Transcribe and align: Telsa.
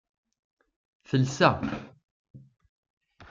Telsa. 1.09 1.49